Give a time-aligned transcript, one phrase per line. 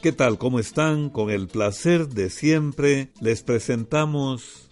[0.00, 0.38] ¿Qué tal?
[0.38, 1.10] ¿Cómo están?
[1.10, 4.67] Con el placer de siempre les presentamos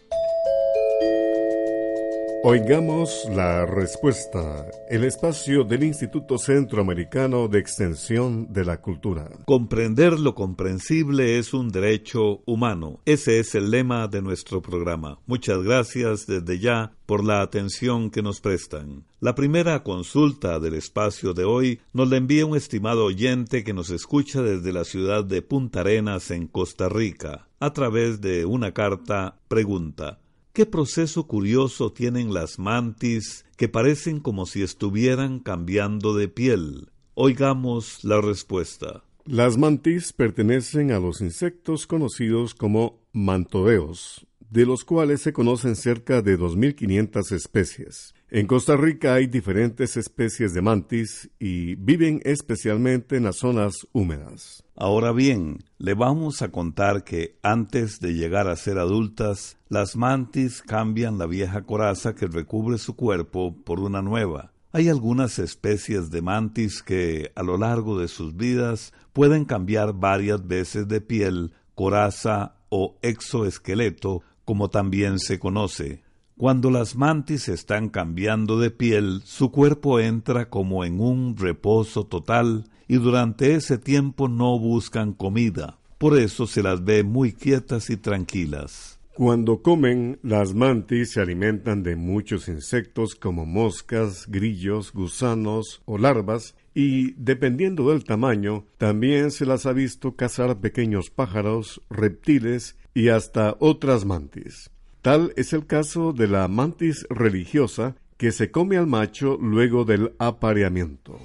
[2.48, 9.28] Oigamos la respuesta, el espacio del Instituto Centroamericano de Extensión de la Cultura.
[9.46, 13.00] Comprender lo comprensible es un derecho humano.
[13.04, 15.18] Ese es el lema de nuestro programa.
[15.26, 19.02] Muchas gracias desde ya por la atención que nos prestan.
[19.18, 23.90] La primera consulta del espacio de hoy nos la envía un estimado oyente que nos
[23.90, 27.48] escucha desde la ciudad de Punta Arenas en Costa Rica.
[27.58, 30.20] A través de una carta pregunta
[30.56, 36.88] ¿Qué proceso curioso tienen las mantis que parecen como si estuvieran cambiando de piel?
[37.12, 39.04] Oigamos la respuesta.
[39.26, 46.22] Las mantis pertenecen a los insectos conocidos como mantodeos, de los cuales se conocen cerca
[46.22, 48.14] de 2.500 especies.
[48.30, 54.65] En Costa Rica hay diferentes especies de mantis y viven especialmente en las zonas húmedas.
[54.78, 60.60] Ahora bien, le vamos a contar que antes de llegar a ser adultas, las mantis
[60.60, 64.52] cambian la vieja coraza que recubre su cuerpo por una nueva.
[64.72, 70.46] Hay algunas especies de mantis que, a lo largo de sus vidas, pueden cambiar varias
[70.46, 76.02] veces de piel, coraza o exoesqueleto, como también se conoce.
[76.36, 82.68] Cuando las mantis están cambiando de piel, su cuerpo entra como en un reposo total
[82.88, 85.78] y durante ese tiempo no buscan comida.
[85.98, 88.96] Por eso se las ve muy quietas y tranquilas.
[89.14, 96.54] Cuando comen, las mantis se alimentan de muchos insectos como moscas, grillos, gusanos o larvas,
[96.74, 103.56] y dependiendo del tamaño, también se las ha visto cazar pequeños pájaros, reptiles y hasta
[103.58, 104.70] otras mantis.
[105.00, 110.12] Tal es el caso de la mantis religiosa que se come al macho luego del
[110.18, 111.18] apareamiento.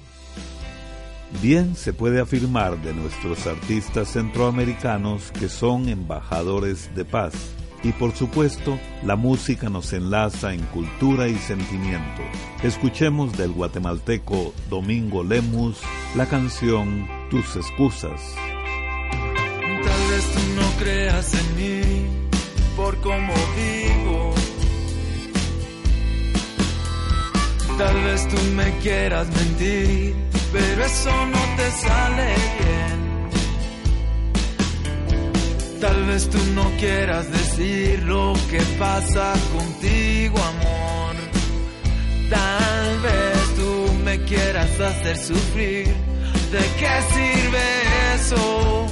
[1.40, 7.32] Bien se puede afirmar de nuestros artistas centroamericanos que son embajadores de paz.
[7.82, 12.22] Y por supuesto, la música nos enlaza en cultura y sentimiento.
[12.62, 15.80] Escuchemos del guatemalteco Domingo Lemus
[16.14, 18.20] la canción Tus excusas.
[19.84, 22.06] Tal vez tú no creas en mí
[22.76, 24.34] por cómo vivo.
[27.78, 30.14] Tal vez tú me quieras mentir,
[30.52, 33.02] pero eso no te sale bien.
[35.80, 41.14] Tal vez tú no quieras decir lo que pasa contigo, amor.
[42.30, 45.88] Tal vez tú me quieras hacer sufrir.
[46.52, 47.66] ¿De qué sirve
[48.14, 48.86] eso?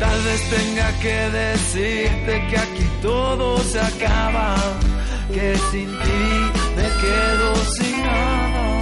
[0.00, 4.56] Tal vez tenga que decirte que aquí todo se acaba,
[5.32, 8.81] que sin ti me quedo sin nada.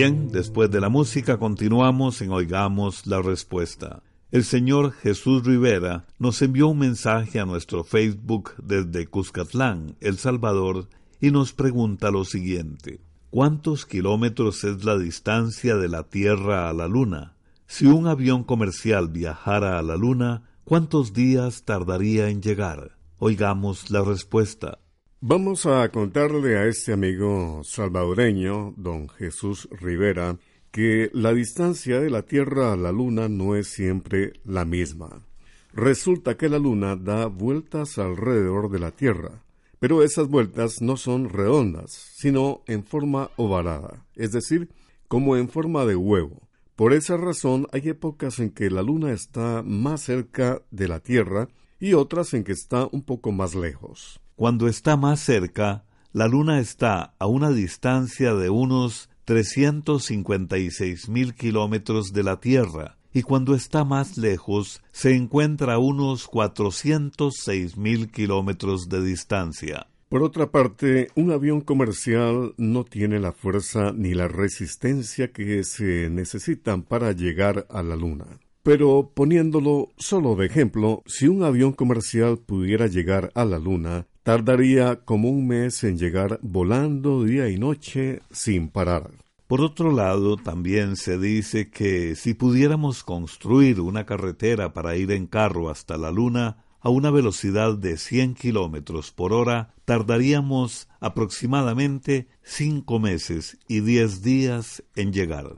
[0.00, 4.02] Bien, después de la música continuamos en Oigamos la Respuesta.
[4.30, 10.88] El señor Jesús Rivera nos envió un mensaje a nuestro Facebook desde Cuscatlán, El Salvador,
[11.20, 13.02] y nos pregunta lo siguiente.
[13.28, 17.36] ¿Cuántos kilómetros es la distancia de la Tierra a la Luna?
[17.66, 22.96] Si un avión comercial viajara a la Luna, ¿cuántos días tardaría en llegar?
[23.18, 24.78] Oigamos la respuesta.
[25.22, 30.38] Vamos a contarle a este amigo salvadoreño, don Jesús Rivera,
[30.70, 35.26] que la distancia de la Tierra a la Luna no es siempre la misma.
[35.74, 39.44] Resulta que la Luna da vueltas alrededor de la Tierra,
[39.78, 44.70] pero esas vueltas no son redondas, sino en forma ovalada, es decir,
[45.06, 46.48] como en forma de huevo.
[46.76, 51.50] Por esa razón hay épocas en que la Luna está más cerca de la Tierra
[51.78, 54.18] y otras en que está un poco más lejos.
[54.40, 55.84] Cuando está más cerca,
[56.14, 63.20] la Luna está a una distancia de unos 356 mil kilómetros de la Tierra, y
[63.20, 69.88] cuando está más lejos se encuentra a unos 406 mil kilómetros de distancia.
[70.08, 76.08] Por otra parte, un avión comercial no tiene la fuerza ni la resistencia que se
[76.08, 78.40] necesitan para llegar a la Luna.
[78.62, 85.04] Pero poniéndolo solo de ejemplo, si un avión comercial pudiera llegar a la Luna, tardaría
[85.04, 89.10] como un mes en llegar volando día y noche sin parar.
[89.46, 95.26] Por otro lado, también se dice que si pudiéramos construir una carretera para ir en
[95.26, 103.00] carro hasta la Luna a una velocidad de 100 kilómetros por hora, tardaríamos aproximadamente cinco
[103.00, 105.56] meses y diez días en llegar.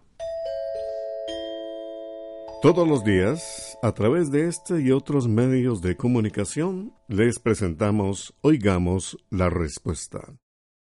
[2.62, 9.18] Todos los días, a través de este y otros medios de comunicación, les presentamos Oigamos
[9.30, 10.36] la Respuesta.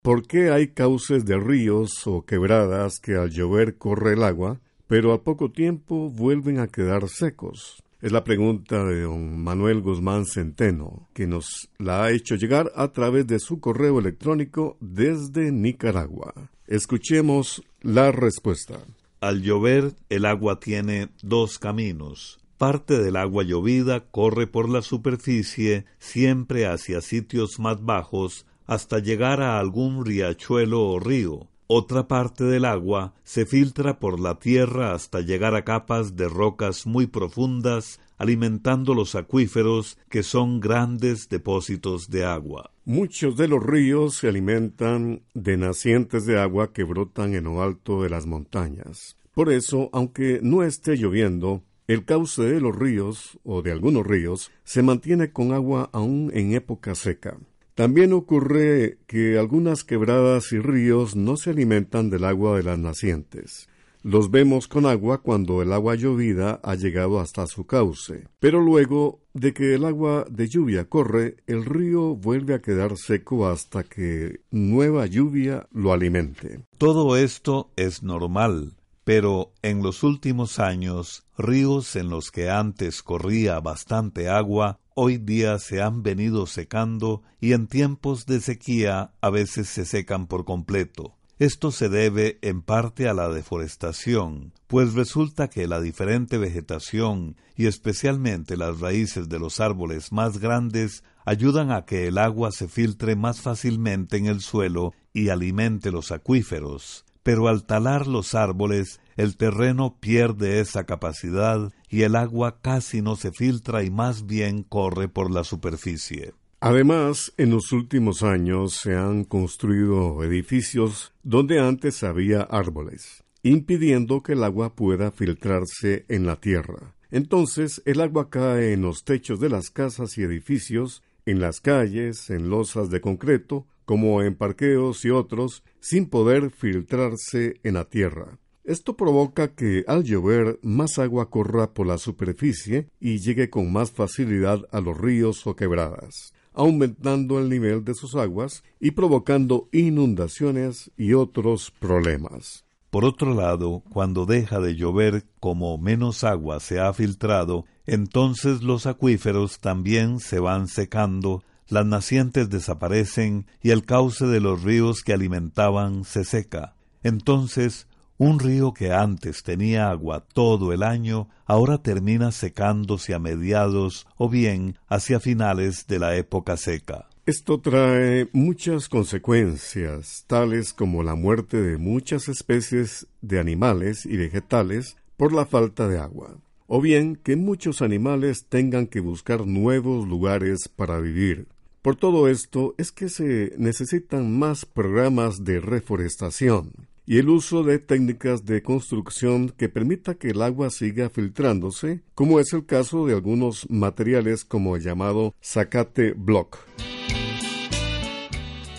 [0.02, 5.14] ¿Por qué hay cauces de ríos o quebradas que al llover corre el agua, pero
[5.14, 7.84] al poco tiempo vuelven a quedar secos?
[8.02, 12.88] Es la pregunta de don Manuel Guzmán Centeno, que nos la ha hecho llegar a
[12.92, 16.34] través de su correo electrónico desde Nicaragua.
[16.66, 18.80] Escuchemos la respuesta.
[19.20, 22.40] Al llover, el agua tiene dos caminos.
[22.58, 29.42] Parte del agua llovida corre por la superficie siempre hacia sitios más bajos hasta llegar
[29.42, 31.48] a algún riachuelo o río.
[31.70, 36.88] Otra parte del agua se filtra por la tierra hasta llegar a capas de rocas
[36.88, 42.72] muy profundas, alimentando los acuíferos que son grandes depósitos de agua.
[42.86, 48.02] Muchos de los ríos se alimentan de nacientes de agua que brotan en lo alto
[48.02, 49.18] de las montañas.
[49.34, 54.52] Por eso, aunque no esté lloviendo, el cauce de los ríos o de algunos ríos
[54.64, 57.38] se mantiene con agua aún en época seca.
[57.78, 63.70] También ocurre que algunas quebradas y ríos no se alimentan del agua de las nacientes.
[64.02, 69.22] Los vemos con agua cuando el agua llovida ha llegado hasta su cauce, pero luego
[69.36, 74.42] de que el agua de lluvia corre, el río vuelve a quedar seco hasta que
[74.50, 76.62] nueva lluvia lo alimente.
[76.80, 83.60] Todo esto es normal, pero en los últimos años, ríos en los que antes corría
[83.60, 89.70] bastante agua hoy día se han venido secando y en tiempos de sequía a veces
[89.70, 91.14] se secan por completo.
[91.38, 97.68] Esto se debe en parte a la deforestación, pues resulta que la diferente vegetación y
[97.68, 103.16] especialmente las raíces de los árboles más grandes ayudan a que el agua se filtre
[103.16, 107.06] más fácilmente en el suelo y alimente los acuíferos.
[107.22, 113.16] Pero al talar los árboles, el terreno pierde esa capacidad y el agua casi no
[113.16, 116.34] se filtra y más bien corre por la superficie.
[116.60, 124.34] Además, en los últimos años se han construido edificios donde antes había árboles, impidiendo que
[124.34, 126.96] el agua pueda filtrarse en la tierra.
[127.12, 132.30] Entonces, el agua cae en los techos de las casas y edificios, en las calles,
[132.30, 138.40] en losas de concreto, como en parqueos y otros, sin poder filtrarse en la tierra.
[138.68, 143.92] Esto provoca que al llover más agua corra por la superficie y llegue con más
[143.92, 150.92] facilidad a los ríos o quebradas, aumentando el nivel de sus aguas y provocando inundaciones
[150.98, 152.66] y otros problemas.
[152.90, 158.86] Por otro lado, cuando deja de llover, como menos agua se ha filtrado, entonces los
[158.86, 165.14] acuíferos también se van secando, las nacientes desaparecen y el cauce de los ríos que
[165.14, 166.76] alimentaban se seca.
[167.02, 174.08] Entonces un río que antes tenía agua todo el año, ahora termina secándose a mediados
[174.18, 177.08] o bien hacia finales de la época seca.
[177.28, 184.96] Esto trae muchas consecuencias, tales como la muerte de muchas especies de animales y vegetales
[185.18, 190.70] por la falta de agua, o bien que muchos animales tengan que buscar nuevos lugares
[190.70, 191.48] para vivir.
[191.82, 197.80] Por todo esto es que se necesitan más programas de reforestación y el uso de
[197.80, 203.14] técnicas de construcción que permita que el agua siga filtrándose, como es el caso de
[203.14, 206.60] algunos materiales como el llamado zacate block.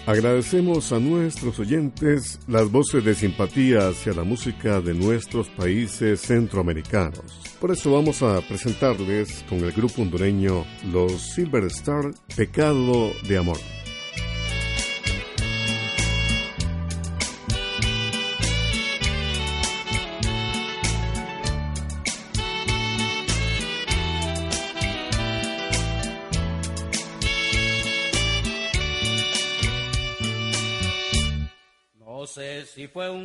[0.07, 7.43] Agradecemos a nuestros oyentes las voces de simpatía hacia la música de nuestros países centroamericanos.
[7.61, 13.78] Por eso vamos a presentarles con el grupo hondureño los Silver Star Pecado de Amor.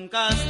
[0.09, 0.42] Si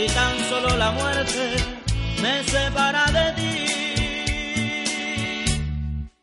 [0.00, 1.56] y tan solo la muerte
[2.22, 3.54] me separa de ti.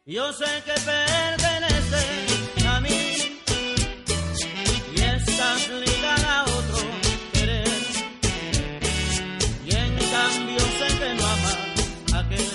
[0.06, 2.08] Yo sé que perteneces
[2.66, 3.42] a mí
[4.96, 6.80] y estás ligada a otro
[7.34, 7.68] querer.
[9.66, 11.58] Y en cambio sé que no amas
[12.14, 12.48] a aquel.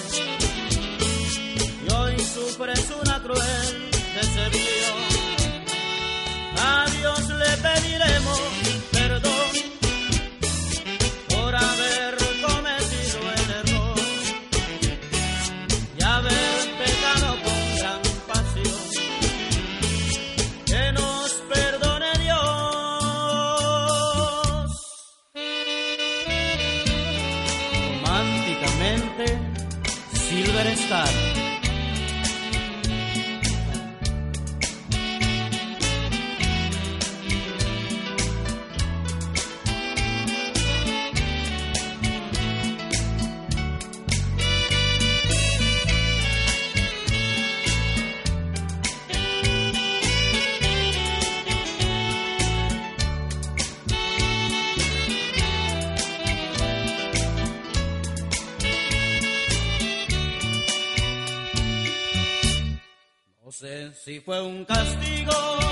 [1.85, 4.99] Y hoy sufres una cruel decepción.
[6.57, 8.50] A Dios le pediremos
[30.12, 31.39] si
[64.21, 65.70] fue un castigo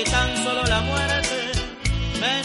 [0.00, 1.52] y tan solo la muerte
[2.20, 2.44] me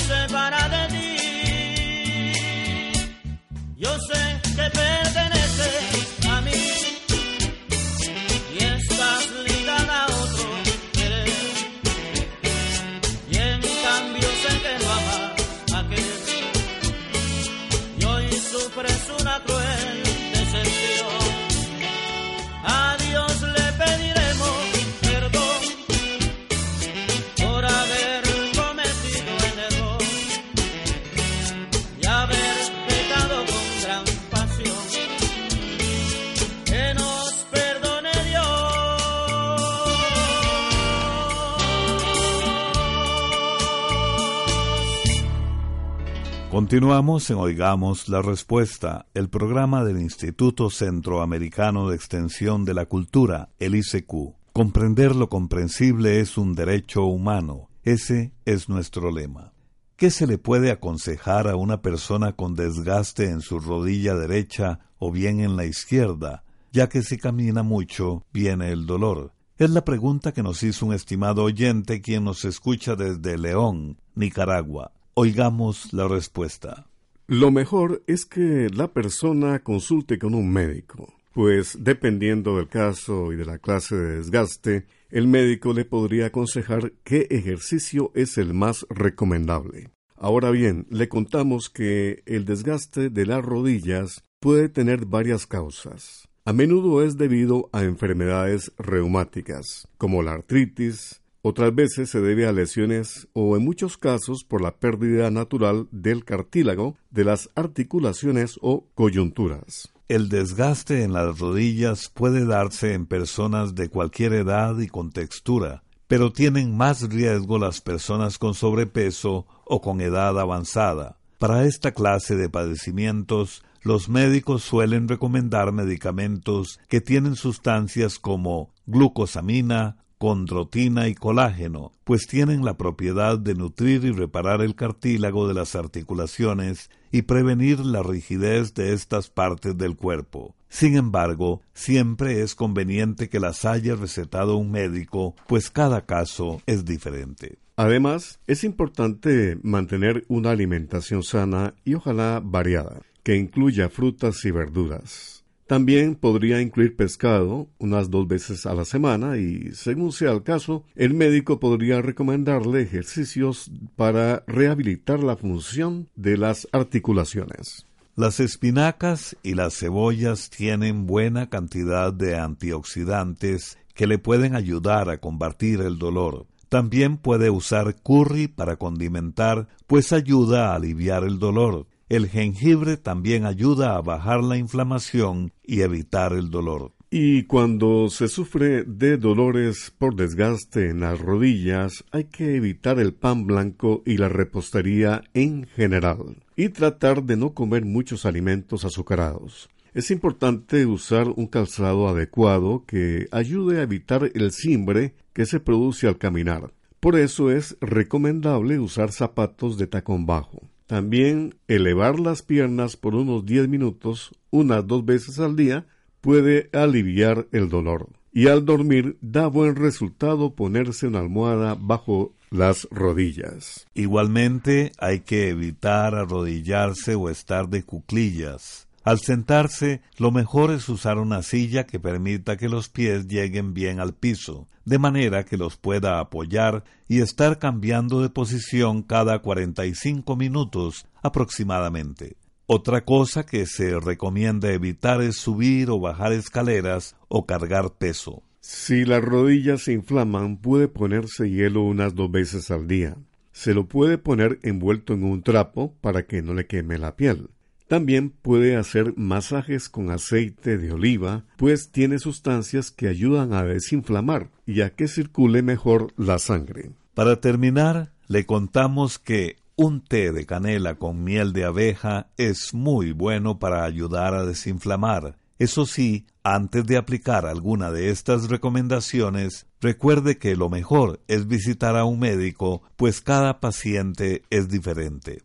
[46.55, 53.49] Continuamos en Oigamos la Respuesta, el programa del Instituto Centroamericano de Extensión de la Cultura,
[53.59, 54.35] el ICQ.
[54.53, 57.67] Comprender lo comprensible es un derecho humano.
[57.83, 59.51] Ese es nuestro lema.
[59.97, 65.11] ¿Qué se le puede aconsejar a una persona con desgaste en su rodilla derecha o
[65.11, 69.33] bien en la izquierda, ya que si camina mucho viene el dolor?
[69.57, 74.93] Es la pregunta que nos hizo un estimado oyente quien nos escucha desde León, Nicaragua.
[75.17, 76.87] Oigamos la respuesta.
[77.27, 83.37] Lo mejor es que la persona consulte con un médico, pues dependiendo del caso y
[83.37, 88.85] de la clase de desgaste, el médico le podría aconsejar qué ejercicio es el más
[88.89, 89.89] recomendable.
[90.17, 96.27] Ahora bien, le contamos que el desgaste de las rodillas puede tener varias causas.
[96.43, 102.51] A menudo es debido a enfermedades reumáticas, como la artritis, otras veces se debe a
[102.51, 108.87] lesiones o en muchos casos por la pérdida natural del cartílago, de las articulaciones o
[108.95, 109.93] coyunturas.
[110.07, 116.33] El desgaste en las rodillas puede darse en personas de cualquier edad y contextura, pero
[116.33, 121.19] tienen más riesgo las personas con sobrepeso o con edad avanzada.
[121.37, 129.97] Para esta clase de padecimientos, los médicos suelen recomendar medicamentos que tienen sustancias como glucosamina,
[130.17, 135.75] condrotina y colágeno, pues tienen la propiedad de nutrir y reparar el cartílago de las
[135.75, 140.55] articulaciones y prevenir la rigidez de estas partes del cuerpo.
[140.69, 146.83] Sin embargo, siempre es conveniente que las haya recetado un médico, pues cada caso es
[146.83, 147.59] diferente.
[147.77, 155.34] Además, es importante mantener una alimentación sana y ojalá variada, que incluya frutas y verduras.
[155.67, 160.83] También podría incluir pescado unas dos veces a la semana y, según sea el caso,
[160.95, 167.87] el médico podría recomendarle ejercicios para rehabilitar la función de las articulaciones.
[168.15, 175.17] Las espinacas y las cebollas tienen buena cantidad de antioxidantes que le pueden ayudar a
[175.17, 176.45] combatir el dolor.
[176.69, 181.87] También puede usar curry para condimentar, pues ayuda a aliviar el dolor.
[182.07, 186.91] El jengibre también ayuda a bajar la inflamación y evitar el dolor.
[187.09, 193.15] Y cuando se sufre de dolores por desgaste en las rodillas, hay que evitar el
[193.15, 199.67] pan blanco y la repostería en general, y tratar de no comer muchos alimentos azucarados.
[199.95, 206.07] Es importante usar un calzado adecuado que ayude a evitar el cimbre que se produce
[206.07, 206.71] al caminar.
[206.99, 210.69] Por eso es recomendable usar zapatos de tacón bajo.
[210.87, 215.87] También elevar las piernas por unos 10 minutos, unas dos veces al día,
[216.21, 218.09] puede aliviar el dolor.
[218.31, 223.87] Y al dormir da buen resultado ponerse una almohada bajo las rodillas.
[223.93, 228.87] Igualmente hay que evitar arrodillarse o estar de cuclillas.
[229.03, 233.99] Al sentarse, lo mejor es usar una silla que permita que los pies lleguen bien
[233.99, 240.35] al piso, de manera que los pueda apoyar y estar cambiando de posición cada 45
[240.35, 242.37] minutos aproximadamente.
[242.67, 248.41] Otra cosa que se recomienda evitar es subir o bajar escaleras o cargar peso.
[248.59, 253.17] Si las rodillas se inflaman, puede ponerse hielo unas dos veces al día.
[253.51, 257.49] Se lo puede poner envuelto en un trapo para que no le queme la piel.
[257.87, 264.49] También puede hacer masajes con aceite de oliva, pues tiene sustancias que ayudan a desinflamar
[264.65, 266.91] y a que circule mejor la sangre.
[267.13, 273.11] Para terminar, le contamos que un té de canela con miel de abeja es muy
[273.11, 275.37] bueno para ayudar a desinflamar.
[275.59, 281.95] Eso sí, antes de aplicar alguna de estas recomendaciones, recuerde que lo mejor es visitar
[281.95, 285.43] a un médico, pues cada paciente es diferente.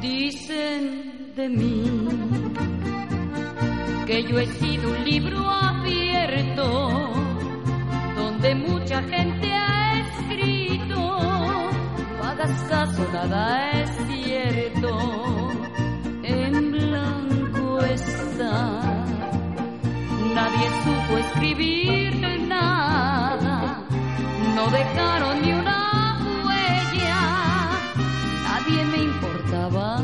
[0.00, 1.84] Dicen de mí
[4.06, 7.10] que yo he sido un libro abierto
[8.14, 10.94] donde mucha gente ha escrito.
[10.94, 15.23] No hagas caso, nada es cierto.
[21.26, 22.14] Escribir
[22.48, 23.78] nada.
[24.54, 27.20] No dejaron ni una huella.
[28.42, 30.02] Nadie me importaba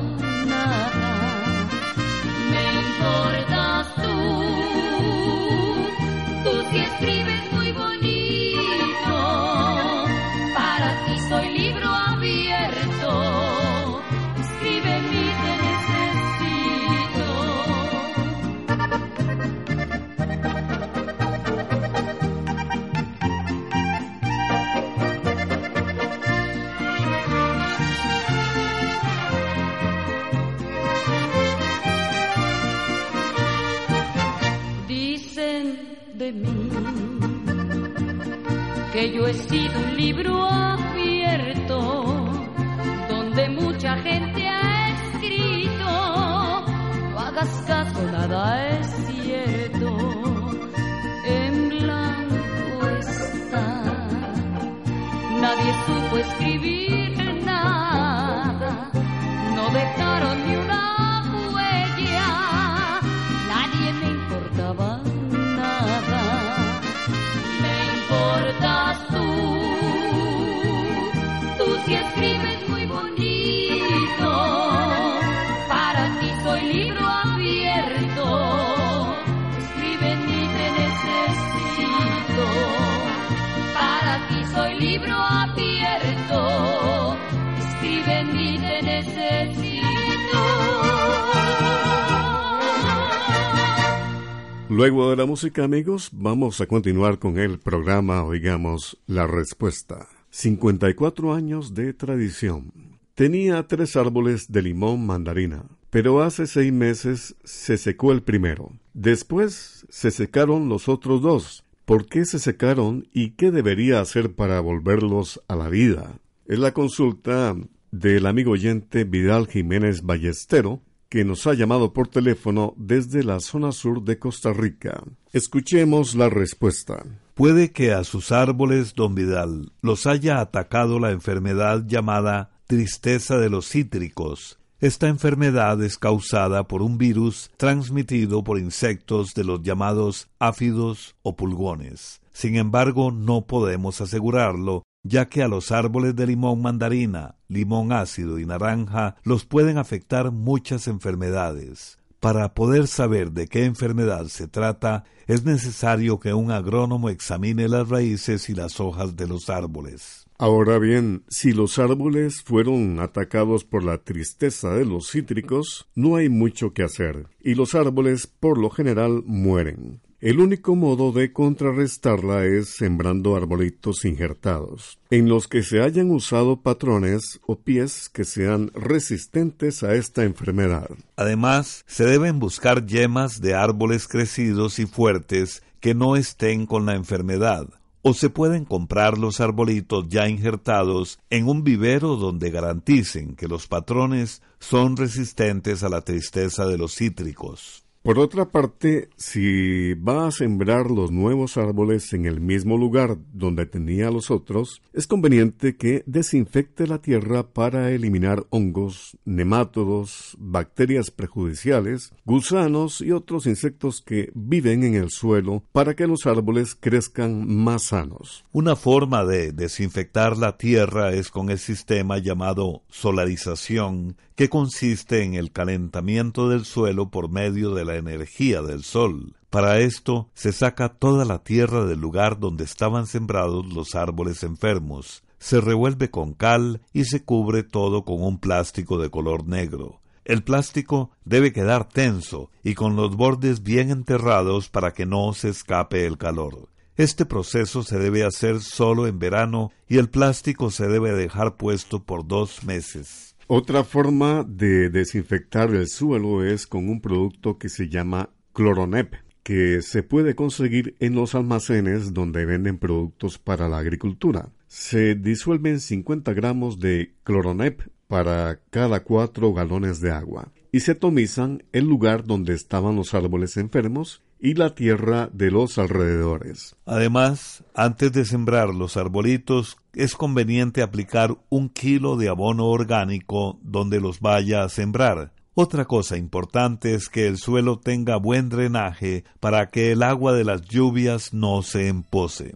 [94.80, 100.08] Luego de la música, amigos, vamos a continuar con el programa Oigamos la Respuesta.
[100.30, 102.72] 54 años de tradición.
[103.14, 108.72] Tenía tres árboles de limón mandarina, pero hace seis meses se secó el primero.
[108.94, 111.62] Después se secaron los otros dos.
[111.84, 116.18] ¿Por qué se secaron y qué debería hacer para volverlos a la vida?
[116.46, 117.54] Es la consulta
[117.90, 123.72] del amigo oyente Vidal Jiménez Ballestero, que nos ha llamado por teléfono desde la zona
[123.72, 125.02] sur de Costa Rica.
[125.32, 127.04] Escuchemos la respuesta.
[127.34, 133.50] Puede que a sus árboles, don Vidal, los haya atacado la enfermedad llamada tristeza de
[133.50, 134.60] los cítricos.
[134.78, 141.34] Esta enfermedad es causada por un virus transmitido por insectos de los llamados áfidos o
[141.34, 142.20] pulgones.
[142.32, 148.38] Sin embargo, no podemos asegurarlo, ya que a los árboles de limón mandarina, limón ácido
[148.38, 151.98] y naranja los pueden afectar muchas enfermedades.
[152.20, 157.88] Para poder saber de qué enfermedad se trata, es necesario que un agrónomo examine las
[157.88, 160.26] raíces y las hojas de los árboles.
[160.36, 166.28] Ahora bien, si los árboles fueron atacados por la tristeza de los cítricos, no hay
[166.28, 170.00] mucho que hacer, y los árboles por lo general mueren.
[170.20, 176.60] El único modo de contrarrestarla es sembrando arbolitos injertados, en los que se hayan usado
[176.60, 180.90] patrones o pies que sean resistentes a esta enfermedad.
[181.16, 186.96] Además, se deben buscar yemas de árboles crecidos y fuertes que no estén con la
[186.96, 187.66] enfermedad,
[188.02, 193.66] o se pueden comprar los arbolitos ya injertados en un vivero donde garanticen que los
[193.66, 197.86] patrones son resistentes a la tristeza de los cítricos.
[198.02, 203.66] Por otra parte, si va a sembrar los nuevos árboles en el mismo lugar donde
[203.66, 212.14] tenía los otros, es conveniente que desinfecte la tierra para eliminar hongos, nemátodos, bacterias prejudiciales,
[212.24, 217.82] gusanos y otros insectos que viven en el suelo para que los árboles crezcan más
[217.82, 218.46] sanos.
[218.50, 225.34] Una forma de desinfectar la tierra es con el sistema llamado solarización, que consiste en
[225.34, 229.36] el calentamiento del suelo por medio de la energía del sol.
[229.50, 235.24] Para esto se saca toda la tierra del lugar donde estaban sembrados los árboles enfermos,
[235.40, 240.00] se revuelve con cal y se cubre todo con un plástico de color negro.
[240.24, 245.48] El plástico debe quedar tenso y con los bordes bien enterrados para que no se
[245.48, 246.68] escape el calor.
[246.96, 252.04] Este proceso se debe hacer solo en verano y el plástico se debe dejar puesto
[252.04, 253.29] por dos meses.
[253.52, 259.82] Otra forma de desinfectar el suelo es con un producto que se llama Cloronep, que
[259.82, 264.50] se puede conseguir en los almacenes donde venden productos para la agricultura.
[264.68, 271.64] Se disuelven 50 gramos de Cloronep para cada 4 galones de agua y se atomizan
[271.72, 276.76] el lugar donde estaban los árboles enfermos y la tierra de los alrededores.
[276.86, 284.00] Además, antes de sembrar los arbolitos, es conveniente aplicar un kilo de abono orgánico donde
[284.00, 285.32] los vaya a sembrar.
[285.54, 290.44] Otra cosa importante es que el suelo tenga buen drenaje para que el agua de
[290.44, 292.54] las lluvias no se empose.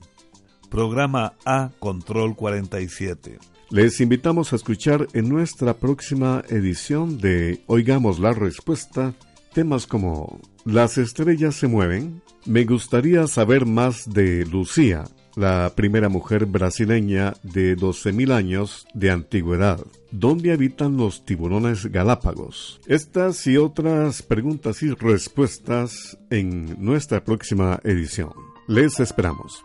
[0.71, 3.39] Programa A Control 47.
[3.75, 9.15] Les invitamos a escuchar en nuestra próxima edición de Oigamos la Respuesta
[9.53, 12.23] temas como Las estrellas se mueven.
[12.47, 19.85] Me gustaría saber más de Lucía, la primera mujer brasileña de 12.000 años de antigüedad.
[20.13, 22.81] ¿Dónde habitan los tiburones galápagos?
[22.87, 28.31] Estas y otras preguntas y respuestas en nuestra próxima edición.
[28.69, 29.65] Les esperamos.